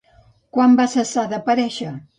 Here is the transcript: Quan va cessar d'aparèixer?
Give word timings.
Quan 0.57 0.73
va 0.81 0.89
cessar 0.95 1.27
d'aparèixer? 1.35 1.97